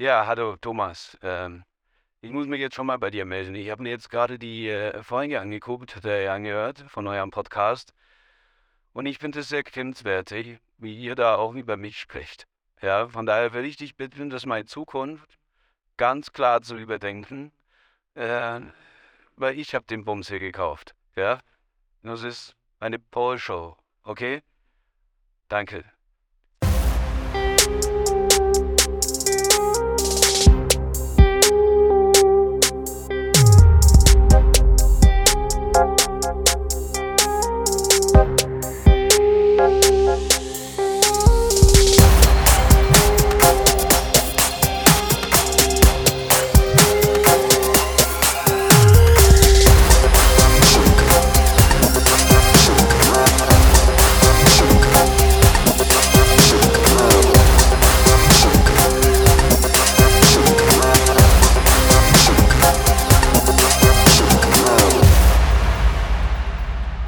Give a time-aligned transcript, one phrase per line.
[0.00, 1.18] Ja, hallo Thomas.
[1.20, 1.62] Ähm,
[2.22, 3.54] ich muss mich jetzt schon mal bei dir melden.
[3.54, 7.92] Ich habe mir jetzt gerade die äh, Folge angeguckt, äh, angehört von eurem Podcast.
[8.94, 12.46] Und ich finde es sehr grenzwertig, wie ihr da auch über mich sprecht.
[12.80, 15.38] Ja, von daher würde ich dich bitten, das mal in Zukunft
[15.98, 17.52] ganz klar zu überdenken.
[18.14, 18.60] Äh,
[19.36, 20.94] weil ich habe den Bums hier gekauft.
[21.14, 21.40] Ja,
[22.02, 23.76] das ist eine Pole-Show.
[24.04, 24.40] Okay?
[25.48, 25.84] Danke.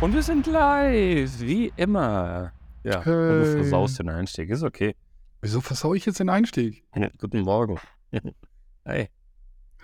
[0.03, 2.53] Und wir sind live, wie immer.
[2.83, 3.53] Ja, und du Hey.
[3.53, 4.97] versaust den Einstieg, ist okay.
[5.41, 6.85] Wieso versau ich jetzt den Einstieg?
[7.19, 7.79] Guten Morgen.
[8.85, 9.11] Hey,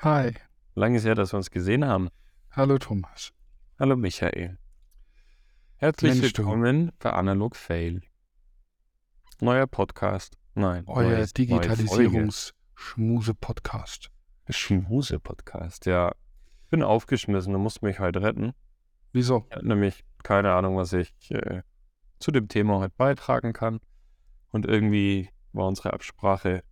[0.03, 0.35] Hi.
[0.75, 2.09] lange ist her, dass wir uns gesehen haben.
[2.51, 3.33] Hallo Thomas.
[3.79, 4.59] Hallo Michael.
[5.77, 8.01] Herzlich Mensch, willkommen bei Analog Fail.
[9.41, 10.37] Neuer Podcast.
[10.57, 11.33] Nein, Euer neues-.
[11.33, 14.11] Digitalisierungs-Schmuse-Podcast.
[14.49, 16.11] Schmuse-Podcast, ja.
[16.65, 18.53] Ich bin aufgeschmissen, du musst mich heute retten.
[19.13, 19.47] Wieso?
[19.49, 21.63] Ich habe nämlich keine Ahnung, was ich äh,
[22.19, 23.81] zu dem Thema heute beitragen kann.
[24.51, 26.63] Und irgendwie war unsere Absprache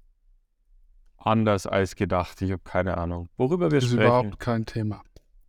[1.18, 2.40] anders als gedacht.
[2.42, 4.06] Ich habe keine Ahnung, worüber wir Das ist sprechen.
[4.06, 5.02] überhaupt kein Thema.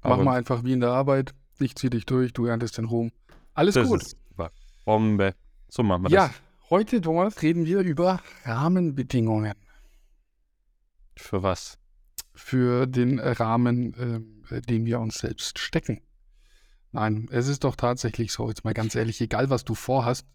[0.04, 1.34] Mach mal einfach wie in der Arbeit.
[1.60, 3.12] Ich zieh dich durch, du erntest den Ruhm.
[3.54, 4.02] Alles das gut.
[4.04, 4.18] ist.
[4.86, 5.36] Bombe.
[5.68, 6.42] So machen wir Ja, das.
[6.70, 9.54] heute, Thomas, reden wir über Rahmenbedingungen
[11.18, 11.78] Für was?
[12.34, 16.00] für den Rahmen, ähm, den wir uns selbst stecken.
[16.92, 20.28] Nein, es ist doch tatsächlich so, jetzt mal ganz ehrlich, egal was du vorhast,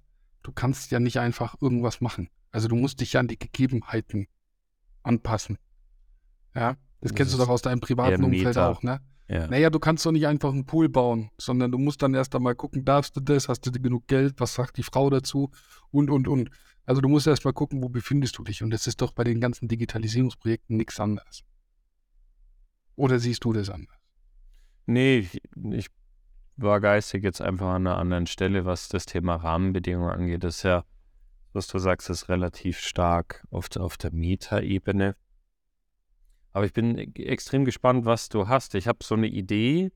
[0.43, 2.29] du kannst ja nicht einfach irgendwas machen.
[2.51, 4.29] Also du musst dich ja an die Gegebenheiten
[5.03, 5.59] anpassen.
[6.55, 9.01] Ja, das, Das kennst du doch aus deinem privaten Umfeld auch, ne?
[9.29, 9.47] Ja.
[9.47, 12.55] Naja, du kannst doch nicht einfach einen Pool bauen, sondern du musst dann erst einmal
[12.55, 15.51] gucken, darfst du das, hast du genug Geld, was sagt die Frau dazu
[15.91, 16.51] und, und, und.
[16.85, 18.63] Also du musst erst mal gucken, wo befindest du dich.
[18.63, 21.45] Und das ist doch bei den ganzen Digitalisierungsprojekten nichts anderes.
[22.97, 23.97] Oder siehst du das anders?
[24.85, 25.41] Nee, ich,
[25.71, 25.89] ich
[26.63, 30.45] war geistig jetzt einfach an einer anderen Stelle, was das Thema Rahmenbedingungen angeht.
[30.45, 30.85] Das ist ja,
[31.53, 35.17] was du sagst, ist relativ stark auf, der- auf der Meta-Ebene.
[36.53, 38.75] Aber ich bin e- extrem gespannt, was du hast.
[38.75, 39.91] Ich habe so eine Idee,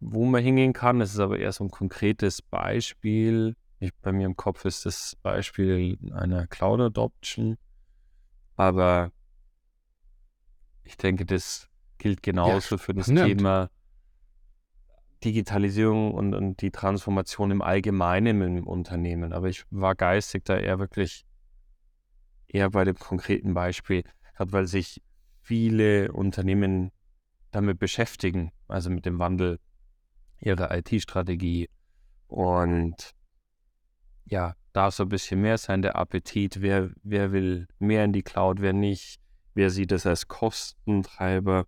[0.00, 0.98] wo man hingehen kann.
[1.00, 3.56] Das ist aber eher so ein konkretes Beispiel.
[3.80, 7.56] Ich, bei mir im Kopf ist das Beispiel einer Cloud Adoption.
[8.56, 9.10] Aber
[10.84, 11.68] ich denke, das
[11.98, 13.08] gilt genauso für das.
[13.26, 13.70] Thema
[15.24, 19.32] Digitalisierung und, und die Transformation im Allgemeinen im Unternehmen.
[19.32, 21.24] Aber ich war geistig da eher wirklich
[22.46, 24.04] eher bei dem konkreten Beispiel,
[24.36, 25.02] gerade weil sich
[25.40, 26.90] viele Unternehmen
[27.50, 29.58] damit beschäftigen, also mit dem Wandel
[30.40, 31.68] ihrer IT-Strategie.
[32.26, 33.14] Und
[34.24, 38.22] ja, darf so ein bisschen mehr sein, der Appetit, wer, wer will mehr in die
[38.22, 39.20] Cloud, wer nicht,
[39.54, 41.66] wer sieht es als Kostentreiber,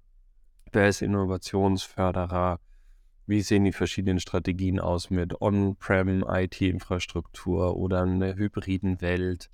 [0.72, 2.60] wer ist Innovationsförderer,
[3.26, 9.50] wie sehen die verschiedenen Strategien aus mit On-Prem IT-Infrastruktur oder einer hybriden Welt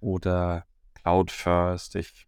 [0.00, 1.96] oder Cloud First.
[1.96, 2.26] Ich,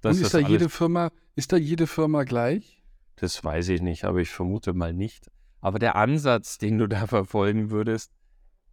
[0.00, 2.82] das und ist, ist da jede Firma, ist da jede Firma gleich?
[3.22, 5.30] das weiß ich nicht, aber ich vermute mal nicht.
[5.60, 8.12] Aber der Ansatz, den du da verfolgen würdest,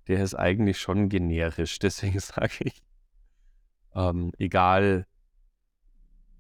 [0.07, 1.77] der ist eigentlich schon generisch.
[1.83, 2.81] Deswegen sage ich,
[3.93, 5.05] ähm, egal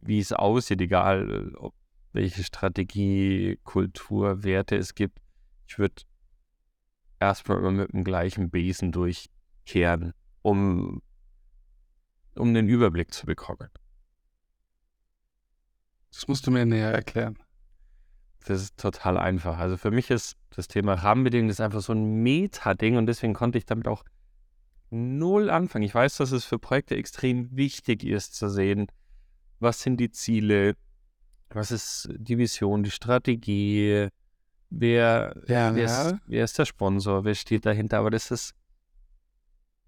[0.01, 1.75] wie es aussieht, egal äh, ob
[2.13, 5.19] welche Strategie, Kultur, Werte es gibt,
[5.67, 6.03] ich würde
[7.19, 11.01] erstmal immer mit dem gleichen Besen durchkehren, um,
[12.35, 13.69] um den Überblick zu bekommen.
[16.11, 17.37] Das musst du mir näher erklären.
[18.45, 19.57] Das ist total einfach.
[19.59, 23.57] Also für mich ist das Thema Rahmenbedingungen ist einfach so ein Meta-Ding und deswegen konnte
[23.57, 24.03] ich damit auch
[24.89, 25.83] null anfangen.
[25.83, 28.87] Ich weiß, dass es für Projekte extrem wichtig ist zu sehen,
[29.59, 30.75] was sind die Ziele,
[31.49, 34.09] was ist die Vision, die Strategie,
[34.69, 36.09] wer, Ja, wer, ja.
[36.09, 37.99] ist, wer ist der Sponsor, wer steht dahinter.
[37.99, 38.53] Aber das ist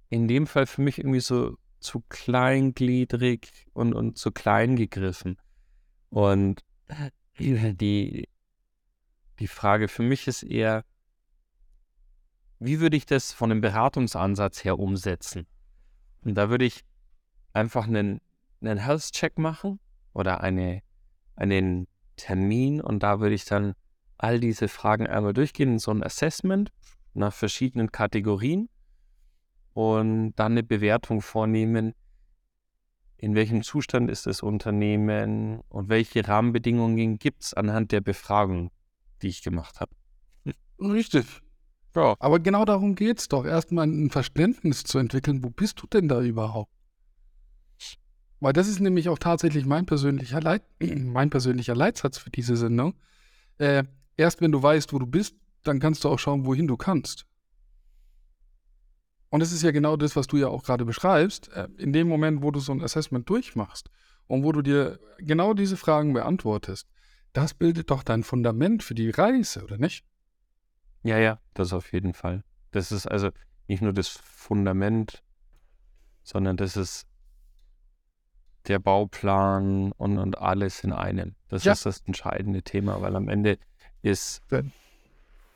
[0.10, 5.38] in dem Fall für mich irgendwie so zu kleingliedrig und, und zu klein gegriffen.
[6.10, 6.64] Und
[7.40, 8.28] die,
[9.40, 10.84] die Frage für mich ist eher,
[12.60, 15.48] wie würde ich das von einem Beratungsansatz her umsetzen?
[16.24, 16.84] Und da würde ich
[17.54, 18.22] einfach einen
[18.62, 19.80] einen Health-Check machen
[20.14, 20.82] oder eine,
[21.42, 23.74] einen Termin und da würde ich dann
[24.18, 26.72] all diese Fragen einmal durchgehen so ein Assessment
[27.14, 28.70] nach verschiedenen Kategorien
[29.74, 31.94] und dann eine Bewertung vornehmen,
[33.18, 38.72] in welchem Zustand ist das Unternehmen und welche Rahmenbedingungen gibt es anhand der Befragung,
[39.22, 39.92] die ich gemacht habe.
[40.80, 41.26] Richtig.
[41.96, 42.16] Ja.
[42.20, 46.08] Aber genau darum geht es doch, erstmal ein Verständnis zu entwickeln, wo bist du denn
[46.08, 46.72] da überhaupt?
[48.42, 52.96] Weil das ist nämlich auch tatsächlich mein persönlicher, Leit mein persönlicher Leitsatz für diese Sendung.
[53.60, 53.84] Äh,
[54.18, 57.28] erst wenn du weißt, wo du bist, dann kannst du auch schauen, wohin du kannst.
[59.30, 61.50] Und das ist ja genau das, was du ja auch gerade beschreibst.
[61.50, 63.92] Äh, in dem Moment, wo du so ein Assessment durchmachst
[64.26, 66.90] und wo du dir genau diese Fragen beantwortest,
[67.34, 70.04] das bildet doch dein Fundament für die Reise, oder nicht?
[71.04, 72.44] Ja, ja, das auf jeden Fall.
[72.72, 73.30] Das ist also
[73.68, 75.24] nicht nur das Fundament,
[76.24, 77.06] sondern das ist
[78.68, 81.36] der Bauplan und, und alles in einem.
[81.50, 81.74] Das ja.
[81.74, 83.58] ist das entscheidende Thema, weil am Ende
[84.02, 84.42] ist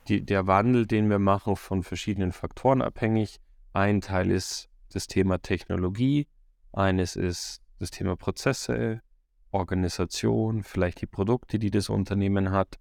[0.08, 3.40] die, der Wandel, den wir machen, von verschiedenen Faktoren abhängig.
[3.72, 6.28] Ein Teil ist das Thema Technologie,
[6.72, 9.02] eines ist das Thema Prozesse,
[9.50, 12.78] Organisation, vielleicht die Produkte, die das Unternehmen hat.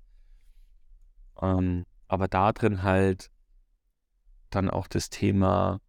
[1.41, 3.29] Ähm, aber da drin halt
[4.49, 5.81] dann auch das Thema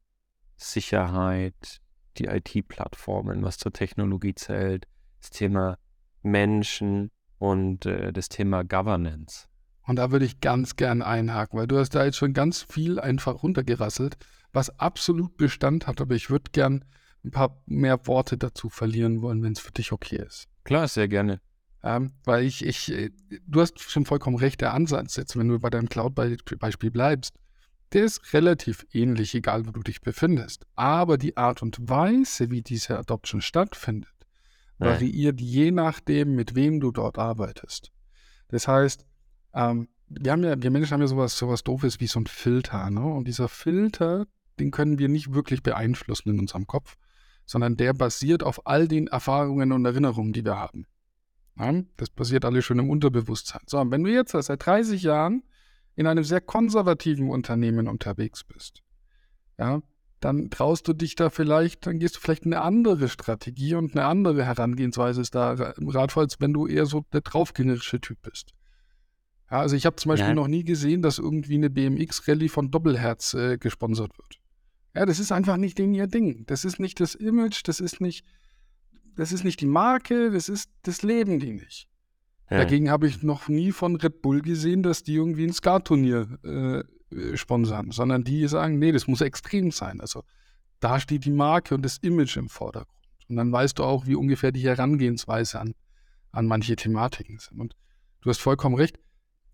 [0.57, 1.81] Sicherheit,
[2.19, 4.87] die IT-Plattformen, was zur Technologie zählt,
[5.21, 5.79] das Thema
[6.23, 9.47] Menschen und äh, das Thema Governance.
[9.83, 12.99] Und da würde ich ganz gern einhaken, weil du hast da jetzt schon ganz viel
[12.99, 14.17] einfach runtergerasselt
[14.57, 16.85] was absolut Bestand hat, aber ich würde gern
[17.25, 20.49] ein paar mehr Worte dazu verlieren wollen, wenn es für dich okay ist.
[20.65, 21.41] Klar, sehr gerne.
[21.85, 23.11] Ähm, weil ich, ich, äh,
[23.47, 27.35] du hast schon vollkommen recht, der Ansatz jetzt, wenn du bei deinem Cloud-Beispiel bleibst,
[27.93, 30.67] der ist relativ ähnlich, egal wo du dich befindest.
[30.75, 34.11] Aber die Art und Weise, wie diese Adoption stattfindet,
[34.79, 34.87] ja.
[34.87, 37.93] variiert je nachdem, mit wem du dort arbeitest.
[38.49, 39.07] Das heißt,
[39.55, 42.91] ähm, wir haben ja, wir Menschen haben ja sowas, sowas Doofes wie so ein Filter,
[42.91, 43.05] ne?
[43.05, 44.27] Und dieser Filter,
[44.61, 46.97] den können wir nicht wirklich beeinflussen in unserem Kopf,
[47.45, 50.87] sondern der basiert auf all den Erfahrungen und Erinnerungen, die wir haben.
[51.59, 53.63] Ja, das passiert alles schon im Unterbewusstsein.
[53.67, 55.43] So, und wenn du jetzt seit 30 Jahren
[55.97, 58.83] in einem sehr konservativen Unternehmen unterwegs bist,
[59.59, 59.83] ja,
[60.21, 64.07] dann traust du dich da vielleicht, dann gehst du vielleicht eine andere Strategie und eine
[64.07, 68.53] andere Herangehensweise ist da ratvoll, als wenn du eher so der draufgängerische Typ bist.
[69.51, 70.35] Ja, also ich habe zum Beispiel ja.
[70.35, 74.41] noch nie gesehen, dass irgendwie eine BMX-Rallye von Doppelherz äh, gesponsert wird.
[74.95, 76.45] Ja, das ist einfach nicht den ihr Ding.
[76.47, 78.25] Das ist nicht das Image, das ist nicht,
[79.15, 81.89] das ist nicht die Marke, das ist, das leben die nicht.
[82.51, 82.59] Ja.
[82.59, 87.37] Dagegen habe ich noch nie von Red Bull gesehen, dass die irgendwie ein Skat-Turnier äh,
[87.37, 90.01] sponsern, sondern die sagen, nee, das muss extrem sein.
[90.01, 90.23] Also
[90.81, 92.97] da steht die Marke und das Image im Vordergrund.
[93.29, 95.75] Und dann weißt du auch, wie ungefähr die Herangehensweise an,
[96.31, 97.61] an manche Thematiken sind.
[97.61, 97.75] Und
[98.21, 98.99] du hast vollkommen recht,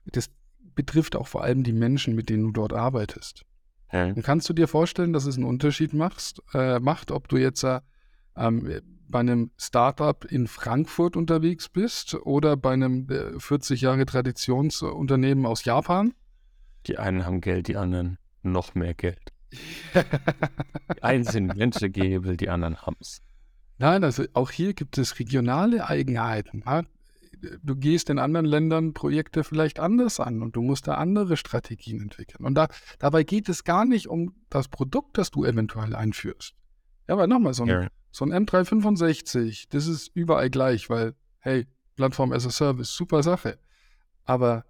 [0.04, 0.30] das
[0.74, 3.44] betrifft auch vor allem die Menschen, mit denen du dort arbeitest.
[3.92, 4.12] Ja.
[4.14, 7.80] Kannst du dir vorstellen, dass es einen Unterschied machst, äh, macht, ob du jetzt äh,
[8.36, 15.46] ähm, bei einem Startup in Frankfurt unterwegs bist oder bei einem äh, 40 Jahre Traditionsunternehmen
[15.46, 16.14] aus Japan?
[16.86, 19.32] Die einen haben Geld, die anderen noch mehr Geld.
[20.96, 23.20] die einen sind Venture-Gehebel, die anderen haben es.
[23.78, 26.62] Nein, also auch hier gibt es regionale Eigenheiten.
[26.66, 26.82] Ja?
[27.62, 32.00] du gehst in anderen Ländern Projekte vielleicht anders an und du musst da andere Strategien
[32.00, 32.44] entwickeln.
[32.44, 32.68] Und da,
[32.98, 36.54] dabei geht es gar nicht um das Produkt, das du eventuell einführst.
[37.08, 37.88] Ja, aber nochmal, so ein, ja.
[38.12, 41.66] So ein M365, das ist überall gleich, weil, hey,
[41.96, 43.58] Plattform as a Service, super Sache.
[44.24, 44.64] Aber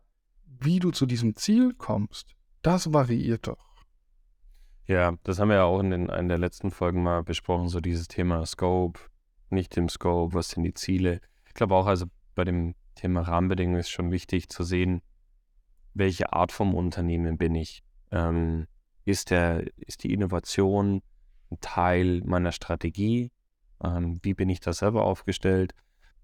[0.46, 3.72] wie du zu diesem Ziel kommst, das variiert doch.
[4.86, 7.80] Ja, das haben wir ja auch in, den, in der letzten Folgen mal besprochen, so
[7.80, 9.00] dieses Thema Scope,
[9.50, 11.20] nicht im Scope, was sind die Ziele.
[11.46, 15.02] Ich glaube auch, also bei dem Thema Rahmenbedingungen ist schon wichtig zu sehen,
[15.94, 17.82] welche Art vom Unternehmen bin ich.
[18.10, 18.66] Ähm,
[19.04, 21.02] ist, der, ist die Innovation
[21.52, 23.30] ein Teil meiner Strategie?
[23.82, 25.74] Ähm, wie bin ich da selber aufgestellt?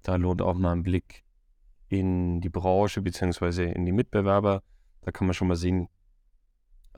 [0.03, 1.25] Da lohnt auch mal ein Blick
[1.89, 3.73] in die Branche bzw.
[3.73, 4.63] in die Mitbewerber.
[5.03, 5.89] Da kann man schon mal sehen,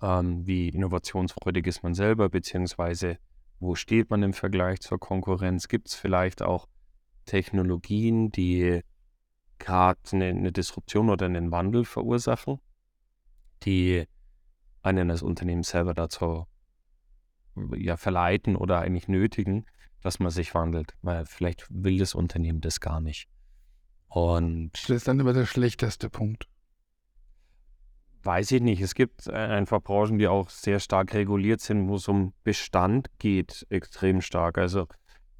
[0.02, 3.18] ähm, wie innovationsfreudig ist man selber, beziehungsweise
[3.58, 5.68] wo steht man im Vergleich zur Konkurrenz?
[5.68, 6.66] Gibt es vielleicht auch
[7.26, 8.80] Technologien, die
[9.58, 12.58] gerade eine, eine Disruption oder einen Wandel verursachen,
[13.64, 14.06] die
[14.82, 16.46] einen als Unternehmen selber dazu
[17.76, 19.66] ja, verleiten oder eigentlich nötigen,
[20.02, 23.28] dass man sich wandelt, weil vielleicht will das Unternehmen das gar nicht.
[24.08, 26.48] Und das ist dann immer der schlechteste Punkt.
[28.22, 28.80] Weiß ich nicht.
[28.82, 33.66] Es gibt einfach Branchen, die auch sehr stark reguliert sind, wo es um Bestand geht,
[33.70, 34.58] extrem stark.
[34.58, 34.88] Also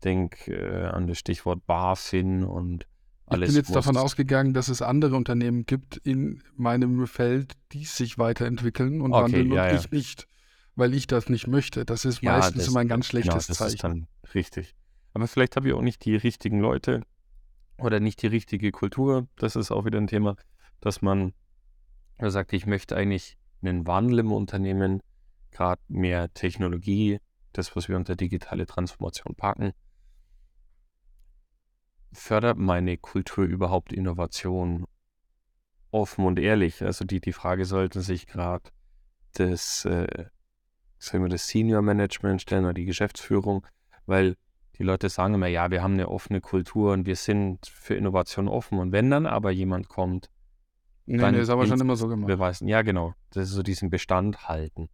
[0.02, 2.86] denk äh, an das Stichwort BaFin und
[3.26, 3.50] alles.
[3.50, 8.18] Ich bin jetzt davon ausgegangen, dass es andere Unternehmen gibt in meinem Feld, die sich
[8.18, 9.78] weiterentwickeln und Okay, wandeln ja, und ja.
[9.78, 10.26] ich nicht,
[10.76, 11.84] weil ich das nicht möchte.
[11.84, 13.74] Das ist Ja, meistens das- immer ein ganz Genau, schlechtes das Zeichen.
[13.74, 14.74] ist dann richtig.
[15.14, 17.02] Aber vielleicht habe ich auch nicht die richtigen Leute
[17.78, 19.26] oder nicht die richtige Kultur.
[19.36, 20.36] Das ist auch wieder ein Thema,
[20.80, 21.32] dass man
[22.18, 25.02] sagt, ich möchte eigentlich einen Wandel im Unternehmen,
[25.50, 27.18] gerade mehr Technologie,
[27.52, 29.72] das, was wir unter digitale Transformation packen.
[32.12, 34.86] Fördert meine Kultur überhaupt Innovation?
[35.92, 36.82] Offen und ehrlich.
[36.82, 38.70] Also die, die Frage sollten sich gerade
[39.34, 40.26] das, äh,
[41.00, 43.66] sagen wir, das Senior Management stellen oder die Geschäftsführung,
[44.06, 44.36] weil
[44.78, 48.48] die Leute sagen immer, ja, wir haben eine offene Kultur und wir sind für Innovation
[48.48, 48.78] offen.
[48.78, 50.30] Und wenn dann aber jemand kommt,
[51.06, 52.28] Nee, dann nee, ist aber schon immer so gemacht.
[52.28, 54.88] beweisen, ja, genau, das ist so diesen Bestand halten.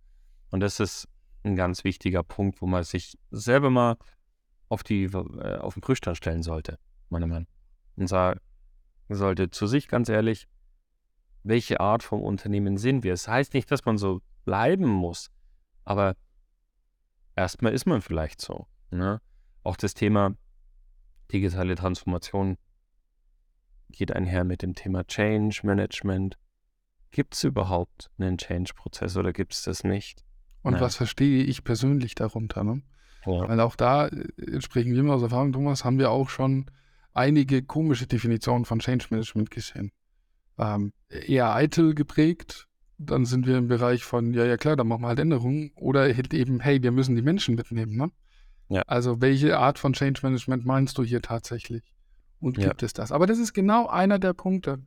[0.50, 1.08] Und das ist
[1.42, 3.96] ein ganz wichtiger Punkt, wo man sich selber mal
[4.68, 6.78] auf, die, äh, auf den Prüfstand stellen sollte,
[7.10, 8.00] meiner Meinung nach.
[8.00, 8.40] Und sagen
[9.08, 10.48] sollte zu sich ganz ehrlich,
[11.42, 13.12] welche Art vom Unternehmen sind wir?
[13.12, 15.30] Es das heißt nicht, dass man so bleiben muss,
[15.86, 16.16] aber
[17.34, 18.66] erstmal ist man vielleicht so.
[18.90, 19.20] Ne?
[19.62, 20.34] Auch das Thema
[21.32, 22.58] digitale Transformation
[23.88, 26.36] geht einher mit dem Thema Change Management.
[27.12, 30.24] Gibt es überhaupt einen Change-Prozess oder gibt es das nicht?
[30.62, 30.80] Und Ja.
[30.80, 32.64] was verstehe ich persönlich darunter?
[32.64, 32.82] Ne?
[33.24, 33.48] Ja.
[33.48, 36.70] Weil auch da äh, sprechen wir mal aus Erfahrung, Thomas, haben wir auch schon
[37.12, 39.92] einige komische Definitionen von Change Management gesehen.
[40.58, 42.66] Ähm, eher eitel geprägt,
[42.98, 45.72] dann sind wir im Bereich von, ja, ja klar, dann machen wir halt Änderungen.
[45.76, 47.96] Oder halt eben, hey, wir müssen die Menschen mitnehmen.
[47.96, 48.10] Ne?
[48.68, 48.82] Ja.
[48.86, 51.82] Also welche Art von Change Management meinst du hier tatsächlich?
[52.40, 52.68] Und Ja.
[52.68, 53.12] gibt es das?
[53.12, 54.78] Aber das ist genau einer der Punkte.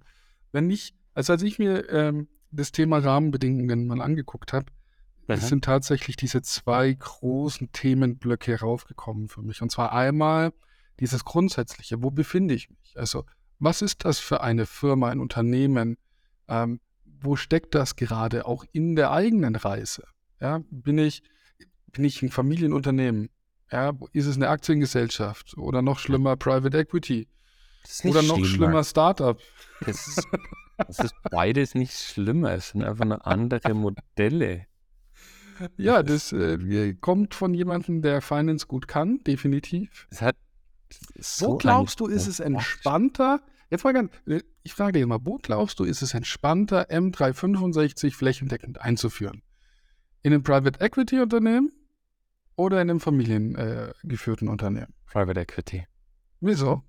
[0.52, 4.68] Wenn ich, also als ich mir ähm, das Thema Rahmenbedingungen mal angeguckt habe,
[5.28, 9.62] es sind tatsächlich diese zwei großen Themenblöcke raufgekommen für mich.
[9.62, 10.54] Und zwar einmal
[11.00, 12.98] dieses Grundsätzliche, wo befinde ich mich?
[12.98, 13.26] Also,
[13.60, 15.98] was ist das für eine Firma, ein Unternehmen?
[16.48, 16.80] Ähm,
[17.22, 20.04] wo steckt das gerade auch in der eigenen Reise?
[20.40, 21.24] Ja, bin ich,
[21.92, 23.30] bin ich ein Familienunternehmen?
[23.72, 27.28] Ja, ist es eine Aktiengesellschaft oder noch schlimmer Private Equity
[28.04, 28.84] oder noch schlimm, schlimmer.
[28.84, 29.40] Startup?
[29.86, 30.28] Das ist,
[30.78, 32.54] das ist beides nicht schlimmer.
[32.54, 34.66] Es sind einfach nur andere Modelle.
[35.78, 40.08] Ja, Das äh, kommt von jemandem, der Finance gut kann, definitiv.
[40.10, 40.38] Es hat
[41.20, 43.42] so Wo glaubst du, ist es entspannter?
[43.70, 48.14] Jetzt mal ganz, äh, ich frage dich mal, wo glaubst du, ist es entspannter, M365
[48.16, 49.44] flächendeckend einzuführen?
[50.22, 51.72] In einem Private Equity Unternehmen
[52.56, 54.94] oder in einem familiengeführten äh, Unternehmen?
[55.06, 55.86] Private Equity.
[56.42, 56.84] Wieso?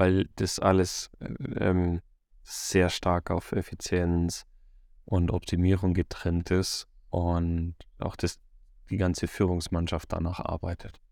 [0.00, 1.26] weil das alles äh,
[1.58, 2.00] ähm,
[2.42, 4.46] sehr stark auf Effizienz
[5.04, 8.40] und Optimierung getrennt ist und auch das,
[8.88, 11.02] die ganze Führungsmannschaft danach arbeitet.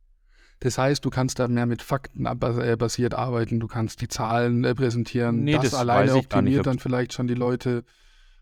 [0.61, 4.65] Das heißt, du kannst da mehr mit Fakten äh, basiert arbeiten, du kannst die Zahlen
[4.65, 5.45] äh, präsentieren.
[5.45, 7.85] Nee, das, das alleine optimiert dann vielleicht schon die Leute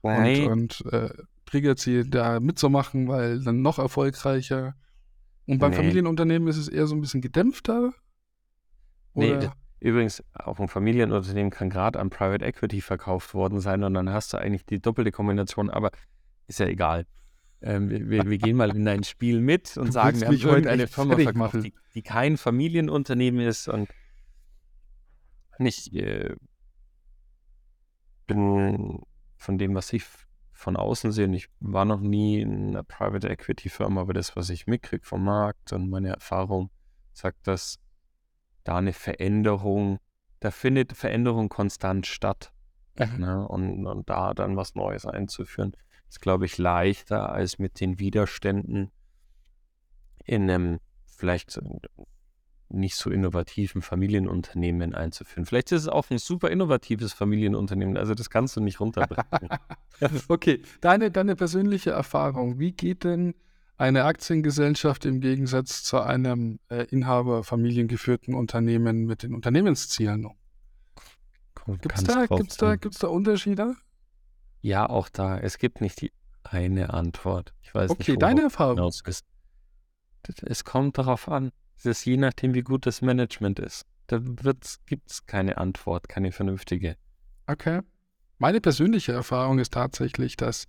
[0.00, 1.10] und, Nein, und äh,
[1.44, 4.74] triggert sie da mitzumachen, weil dann noch erfolgreicher.
[5.46, 5.76] Und beim Nee.
[5.76, 7.92] Familienunternehmen ist es eher so ein bisschen gedämpfter.
[9.14, 9.52] Nee, Oder?
[9.80, 14.32] übrigens, auch ein Familienunternehmen kann gerade an Private Equity verkauft worden sein und dann hast
[14.32, 15.90] du eigentlich die doppelte Kombination, aber
[16.46, 17.06] ist ja egal.
[17.62, 20.70] Ähm, wir, wir, gehen mal in ein Spiel mit und Du sagen, wir haben heute
[20.70, 21.62] eine Firma verkauft, machen.
[21.62, 23.88] die, die kein Familienunternehmen ist und
[25.58, 26.36] nicht äh,
[28.26, 29.00] bin
[29.36, 30.04] von dem, was ich
[30.52, 34.36] von außen sehe, und ich war noch nie in einer Private Equity Firma, aber das,
[34.36, 36.70] was ich mitkriege vom Markt und meine Erfahrung,
[37.12, 37.78] sagt, dass
[38.64, 39.98] da eine Veränderung,
[40.40, 42.52] da findet Veränderung konstant statt.
[43.18, 43.46] Ne?
[43.46, 45.76] Und, und da dann was Neues einzuführen,
[46.08, 48.90] ist, glaube ich, leichter als mit den Widerständen
[50.24, 51.58] in einem vielleicht
[52.68, 55.46] nicht so innovativen Familienunternehmen einzuführen.
[55.46, 59.48] Vielleicht ist es auch ein super innovatives Familienunternehmen, also das kannst du nicht runterbrechen.
[60.28, 63.34] Okay, deine, deine persönliche Erfahrung, wie geht denn
[63.78, 70.36] eine Aktiengesellschaft im Gegensatz zu einem äh, Inhaber familiengeführten Unternehmen mit den Unternehmenszielen um?
[71.80, 73.74] Gibt es da, gibt's da, gibt's da Unterschiede?
[74.66, 75.38] Ja, auch da.
[75.38, 76.10] Es gibt nicht die
[76.42, 77.54] eine Antwort.
[77.62, 78.92] Ich weiß nicht, Okay, worauf deine Erfahrung.
[80.42, 81.52] Es kommt darauf an.
[81.76, 83.86] Es ist je nachdem, wie gut das Management ist.
[84.08, 86.96] Da gibt es keine Antwort, keine vernünftige.
[87.46, 87.82] Okay.
[88.38, 90.66] Meine persönliche Erfahrung ist tatsächlich, dass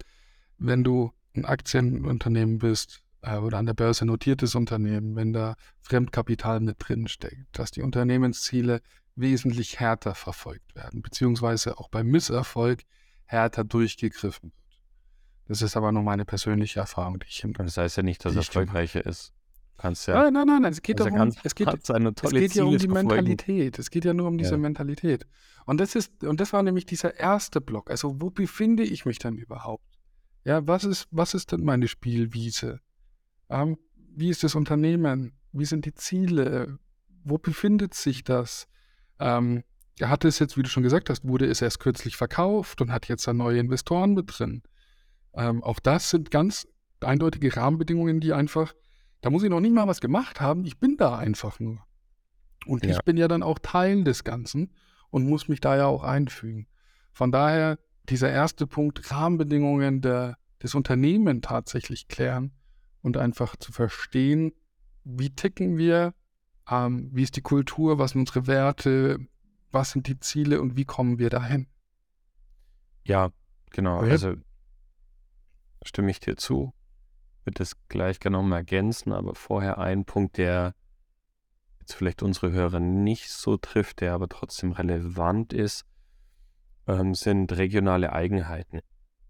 [0.59, 6.59] wenn du ein Aktienunternehmen bist äh, oder an der Börse notiertes Unternehmen, wenn da Fremdkapital
[6.59, 8.81] mit drin steckt, dass die Unternehmensziele
[9.15, 12.83] wesentlich härter verfolgt werden, beziehungsweise auch beim Misserfolg
[13.27, 14.79] härter durchgegriffen wird.
[15.47, 18.33] Das ist aber nur meine persönliche Erfahrung, die ich im das heißt ja nicht, dass
[18.33, 18.47] stimmt.
[18.47, 19.33] erfolgreicher ist.
[19.77, 20.15] Kannst ja.
[20.23, 20.71] Nein, nein, nein, nein.
[20.71, 22.87] Es geht also darum, es geht, es geht ja um die.
[22.87, 23.77] Mentalität.
[23.77, 24.57] Es geht ja nur um diese Ja.
[24.57, 25.27] Mentalität.
[25.65, 27.91] Und das ist, und das war nämlich dieser erste Block.
[27.91, 29.85] Also, wo befinde ich mich denn überhaupt?
[30.43, 32.79] Ja, was ist, was ist denn meine Spielwiese?
[33.49, 33.77] Ähm,
[34.15, 35.33] wie ist das Unternehmen?
[35.51, 36.79] Wie sind die Ziele?
[37.23, 38.67] Wo befindet sich das?
[39.19, 39.63] Ähm,
[39.99, 42.91] er hatte es jetzt, wie du schon gesagt hast, wurde es erst kürzlich verkauft und
[42.91, 44.63] hat jetzt da neue Investoren mit drin.
[45.33, 46.67] Ähm, auch das sind ganz
[46.99, 48.73] eindeutige Rahmenbedingungen, die einfach,
[49.21, 51.79] da muss ich noch nicht mal was gemacht haben, ich bin da einfach nur.
[52.65, 52.91] Und Ja.
[52.91, 54.73] ich bin ja dann auch Teil des Ganzen
[55.09, 56.67] und muss mich da ja auch einfügen.
[57.11, 62.51] Von daher, dieser erste Punkt, Rahmenbedingungen der, des Unternehmens tatsächlich klären
[63.01, 64.53] und einfach zu verstehen,
[65.03, 66.13] wie ticken wir,
[66.69, 69.19] ähm, wie ist die Kultur, was sind unsere Werte,
[69.71, 71.67] was sind die Ziele und wie kommen wir dahin.
[73.03, 73.31] Ja,
[73.71, 74.03] genau.
[74.03, 74.11] Ja.
[74.11, 74.35] Also
[75.83, 76.73] stimme ich dir zu.
[77.43, 80.75] Wird das gleich genommen ergänzen, aber vorher ein Punkt, der
[81.79, 85.85] jetzt vielleicht unsere Hörer nicht so trifft, der aber trotzdem relevant ist,
[86.87, 88.81] ähm, sind regionale Eigenheiten.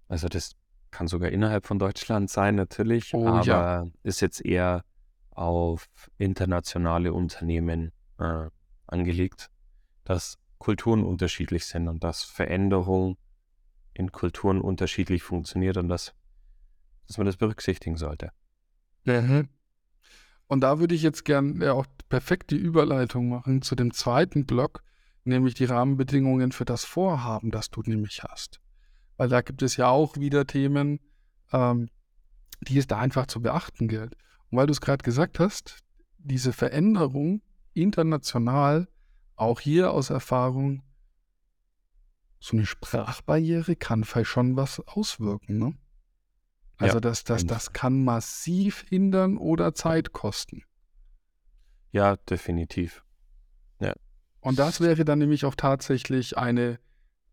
[0.08, 0.56] Also das
[0.90, 3.86] kann sogar innerhalb von Deutschland sein, natürlich, Oh, aber ja.
[4.04, 4.84] ist jetzt eher
[5.30, 8.50] auf internationale Unternehmen äh,
[8.88, 9.52] angelegt,
[10.08, 13.18] dass Kulturen unterschiedlich sind und dass Veränderung
[13.94, 16.14] in Kulturen unterschiedlich funktioniert und dass,
[17.08, 18.32] dass man das berücksichtigen sollte.
[20.48, 24.46] Und da würde ich jetzt gern ja, auch perfekt die Überleitung machen zu dem zweiten
[24.46, 24.82] Block,
[25.26, 28.62] nämlich die Rahmenbedingungen für das Vorhaben, das du nämlich hast.
[29.18, 31.02] Weil da gibt es ja auch wieder Themen,
[31.52, 31.90] ähm,
[32.62, 34.16] die es da einfach zu beachten gilt.
[34.50, 35.80] Und weil du es gerade gesagt hast,
[36.18, 37.42] diese Veränderung
[37.74, 38.88] international,
[39.38, 40.84] auch hier aus Erfahrung,
[42.40, 45.78] so eine Sprachbarriere kann vielleicht schon was auswirken, ne?
[46.78, 50.64] Also Ja, das, das, das kann massiv hindern oder Zeit kosten.
[51.92, 53.04] Ja, definitiv.
[54.48, 56.80] Und das wäre dann nämlich auch tatsächlich eine,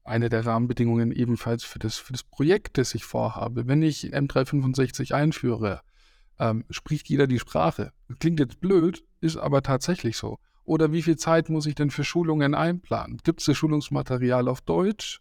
[0.02, 3.68] eine der Rahmenbedingungen ebenfalls für das, für das Projekt, das ich vorhabe.
[3.68, 5.82] Wenn ich M365 einführe,
[6.40, 7.92] ähm, spricht jeder die Sprache.
[8.18, 10.38] Klingt jetzt blöd, ist aber tatsächlich so.
[10.64, 13.18] Oder wie viel Zeit muss ich denn für Schulungen einplanen?
[13.22, 15.20] Gibt es das Schulungsmaterial auf Deutsch?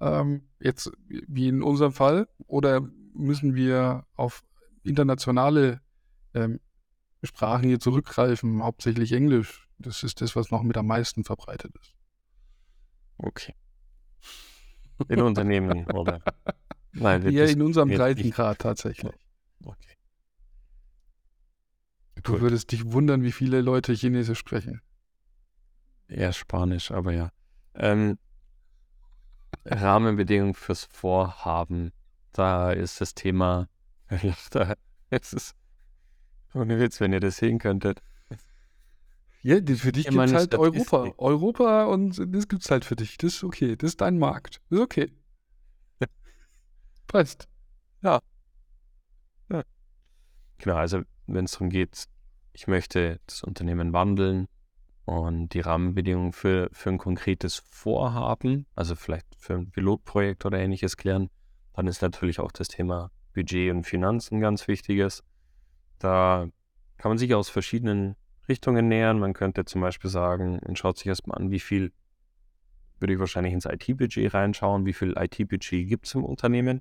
[0.00, 2.28] Ähm, jetzt wie in unserem Fall?
[2.46, 2.82] Oder
[3.14, 4.42] müssen wir auf
[4.82, 5.80] internationale
[6.34, 6.60] ähm,
[7.22, 9.68] Sprachen hier zurückgreifen, hauptsächlich Englisch?
[9.78, 11.94] Das ist das, was noch mit am meisten verbreitet ist.
[13.16, 13.54] Okay.
[15.08, 16.20] In Unternehmen, oder?
[16.92, 17.88] Nein, wir dis- in unserem.
[17.88, 19.12] Breitengrad tatsächlich.
[19.64, 19.93] Okay.
[22.24, 24.80] Du würdest dich wundern, wie viele Leute Chinesisch sprechen.
[26.08, 27.30] Eher Spanisch, aber ja.
[27.74, 28.18] Ähm,
[29.64, 31.92] Rahmenbedingungen fürs Vorhaben.
[32.32, 33.68] Da ist das Thema,
[34.50, 34.74] da
[35.10, 35.54] es ist
[36.54, 38.00] ohne Witz, wenn ihr das sehen könntet.
[39.42, 40.54] Ja, für dich Ich gibt es halt.
[40.54, 41.12] Europa.
[41.18, 43.18] Europa und das gibt es halt für dich.
[43.18, 43.76] Das ist okay.
[43.76, 44.62] Das ist dein Markt.
[44.70, 45.12] Das ist okay.
[47.06, 47.48] Passt.
[50.58, 52.04] Genau, also wenn es darum geht,
[52.54, 54.46] ich möchte das Unternehmen wandeln
[55.04, 60.96] und die Rahmenbedingungen für, für ein konkretes Vorhaben, also vielleicht für ein Pilotprojekt oder ähnliches
[60.96, 61.28] klären,
[61.74, 65.24] dann ist natürlich auch das Thema Budget und Finanzen ganz wichtiges.
[65.98, 66.46] Da
[66.96, 68.14] kann man sich aus verschiedenen
[68.48, 69.18] Richtungen nähern.
[69.18, 71.92] Man könnte zum Beispiel sagen, man schaut sich erstmal an, wie viel
[73.00, 76.80] würde ich wahrscheinlich ins IT-Budget reinschauen, wie viel IT-Budget gibt es im Unternehmen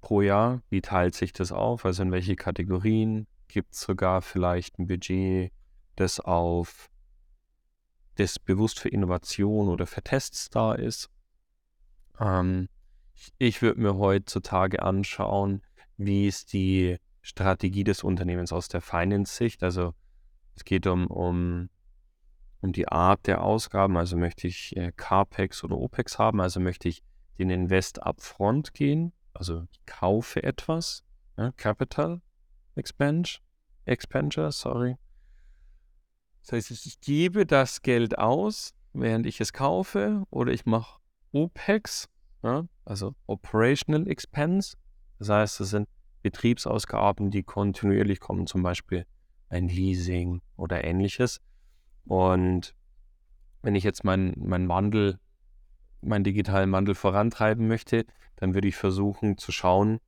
[0.00, 4.78] pro Jahr, wie teilt sich das auf, also in welche Kategorien, gibt es sogar vielleicht
[4.78, 5.52] ein Budget,
[5.96, 6.90] das auf
[8.14, 11.08] das bewusst für Innovation oder für Tests da ist.
[12.20, 12.68] Ähm,
[13.38, 15.62] ich würde mir heutzutage anschauen,
[15.96, 19.62] wie ist die Strategie des Unternehmens aus der Finance-Sicht.
[19.62, 19.94] Also
[20.56, 21.68] es geht um, um,
[22.60, 23.96] um die Art der Ausgaben.
[23.96, 26.40] Also möchte ich äh, CAPEX oder OPEX haben.
[26.40, 27.02] Also möchte ich
[27.38, 29.12] den Invest upfront gehen.
[29.32, 31.04] Also ich kaufe etwas.
[31.36, 32.20] Ja, Capital
[32.78, 33.42] Expenditure,
[33.84, 34.96] Expenditure, sorry.
[36.42, 41.00] Das heißt, ich, ich gebe das Geld aus, während ich es kaufe, oder ich mache
[41.32, 42.08] OPEX,
[42.42, 44.76] ja, also Operational Expense.
[45.18, 45.88] Das heißt, das sind
[46.22, 49.06] Betriebsausgaben, die kontinuierlich kommen, zum Beispiel
[49.48, 51.40] ein Leasing oder ähnliches.
[52.04, 52.74] Und
[53.62, 55.18] wenn ich jetzt meinen mein Wandel,
[56.00, 59.98] meinen digitalen Wandel vorantreiben möchte, dann würde ich versuchen zu schauen,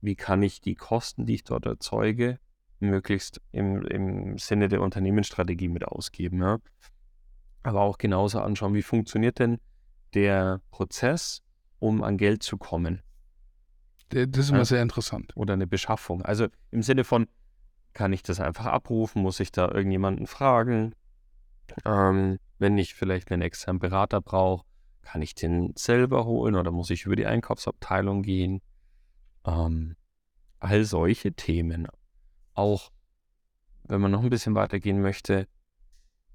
[0.00, 2.38] wie kann ich die Kosten, die ich dort erzeuge,
[2.80, 6.40] möglichst im, im Sinne der Unternehmensstrategie mit ausgeben.
[6.40, 6.58] Ja?
[7.62, 9.58] Aber auch genauso anschauen, wie funktioniert denn
[10.14, 11.42] der Prozess,
[11.80, 13.02] um an Geld zu kommen
[14.10, 14.64] Das ist immer Ja.
[14.64, 15.32] sehr interessant.
[15.36, 16.22] oder eine Beschaffung.
[16.22, 17.26] Also im Sinne von,
[17.92, 19.22] kann ich das einfach abrufen?
[19.22, 20.94] Muss ich da irgendjemanden fragen?
[21.84, 24.64] Ähm, wenn ich vielleicht einen externen Berater brauche,
[25.02, 28.60] kann ich den selber holen oder muss ich über die Einkaufsabteilung gehen?
[29.44, 29.96] Ähm,
[30.60, 31.88] all solche Themen.
[32.54, 32.90] Auch
[33.84, 35.48] wenn man noch ein bisschen weitergehen möchte,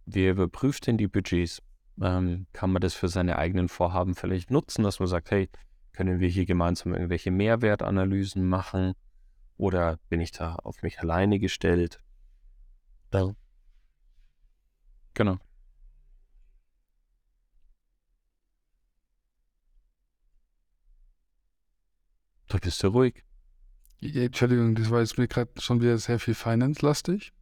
[0.06, 1.62] wer überprüft denn die Budgets?
[2.02, 5.50] Ähm, kann man das für seine eigenen Vorhaben vielleicht nutzen, dass man sagt, hey,
[5.92, 8.94] können wir hier gemeinsam irgendwelche Mehrwertanalysen machen?
[9.58, 12.02] Oder bin ich da auf mich alleine gestellt?
[13.14, 13.36] Ja.
[15.14, 15.38] Genau.
[22.54, 23.24] Da bist du ruhig.
[24.00, 27.34] Entschuldigung, das war jetzt mir gerade schon wieder sehr viel Finance-lastig.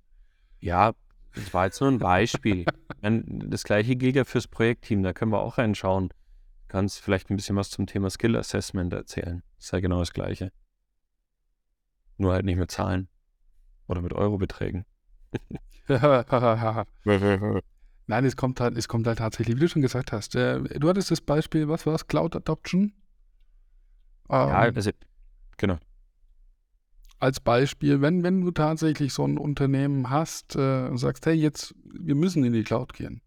[0.62, 0.94] Ja,
[1.36, 2.64] das war jetzt nur ein Beispiel.
[3.02, 6.08] das gleiche gilt ja fürs Projektteam, da können wir auch reinschauen.
[6.08, 6.16] Du
[6.70, 9.44] kannst vielleicht ein bisschen was zum Thema Skill Assessment erzählen.
[9.58, 10.54] Das ist ja genau das Gleiche.
[12.18, 13.10] Nur halt nicht mit Zahlen.
[13.88, 14.86] Oder mit Eurobeträgen.
[18.08, 20.36] Nein, es kommt halt, es kommt halt tatsächlich, wie du schon gesagt hast.
[20.36, 22.08] Äh, du hattest das Beispiel, was war es?
[22.08, 22.94] Cloud Adoption?
[24.32, 24.92] Ähm, ja, also,
[25.58, 25.78] genau
[27.22, 31.76] als Beispiel, wenn, wenn du tatsächlich so ein Unternehmen hast äh, und sagst, hey, jetzt,
[31.84, 33.22] wir müssen in die Cloud gehen,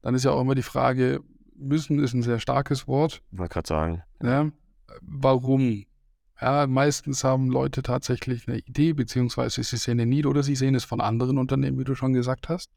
[0.00, 1.20] dann ist ja auch immer die Frage,
[1.56, 3.22] müssen ist ein sehr starkes Wort.
[3.32, 4.02] Wollte gerade sagen.
[4.22, 4.50] Ja,
[5.02, 5.84] warum?
[6.40, 10.76] Ja, meistens haben Leute tatsächlich eine Idee, beziehungsweise sie sehen eine Need oder sie sehen
[10.76, 12.70] es von anderen Unternehmen, wie du schon gesagt hast.